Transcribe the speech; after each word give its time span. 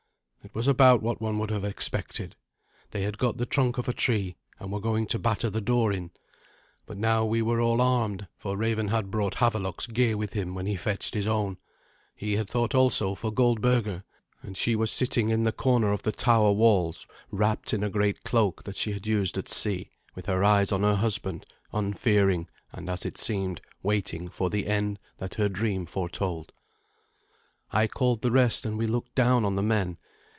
It 0.43 0.55
was 0.55 0.67
about 0.67 1.03
what 1.03 1.21
one 1.21 1.37
would 1.37 1.51
have 1.51 1.63
expected. 1.63 2.35
They 2.89 3.03
had 3.03 3.19
got 3.19 3.37
the 3.37 3.45
trunk 3.45 3.77
of 3.77 3.87
a 3.87 3.93
tree, 3.93 4.37
and 4.59 4.71
were 4.71 4.79
going 4.79 5.05
to 5.05 5.19
batter 5.19 5.51
the 5.51 5.61
door 5.61 5.93
in. 5.93 6.09
But 6.87 6.97
now 6.97 7.23
we 7.23 7.43
were 7.43 7.61
all 7.61 7.79
armed, 7.79 8.27
for 8.39 8.57
Raven 8.57 8.87
had 8.87 9.11
brought 9.11 9.35
Havelok's 9.35 9.85
gear 9.85 10.17
with 10.17 10.33
him 10.33 10.55
when 10.55 10.65
he 10.65 10.75
fetched 10.75 11.13
his 11.13 11.27
own. 11.27 11.57
He 12.15 12.37
had 12.37 12.49
thought 12.49 12.73
also 12.73 13.13
for 13.13 13.31
Goldberga, 13.31 14.03
and 14.41 14.57
she 14.57 14.75
was 14.75 14.91
sitting 14.91 15.29
in 15.29 15.43
the 15.43 15.51
corner 15.51 15.91
of 15.93 16.01
the 16.01 16.11
tower 16.11 16.51
walls 16.53 17.05
wrapped 17.29 17.71
in 17.71 17.83
a 17.83 17.89
great 17.91 18.23
cloak 18.23 18.63
that 18.63 18.75
she 18.75 18.93
had 18.93 19.05
used 19.05 19.37
at 19.37 19.47
sea, 19.47 19.91
with 20.15 20.25
her 20.25 20.43
eyes 20.43 20.71
on 20.71 20.81
her 20.81 20.95
husband, 20.95 21.45
unfearing, 21.71 22.47
and 22.73 22.89
as 22.89 23.05
it 23.05 23.15
seemed 23.15 23.61
waiting 23.83 24.27
for 24.27 24.49
the 24.49 24.65
end 24.65 24.97
that 25.19 25.35
her 25.35 25.47
dream 25.47 25.85
foretold. 25.85 26.51
I 27.71 27.85
called 27.85 28.23
the 28.23 28.31
rest, 28.31 28.65
and 28.65 28.75
we 28.79 28.87
looked 28.87 29.13
down 29.13 29.45
on 29.45 29.53
the 29.53 29.63
men. 29.63 29.97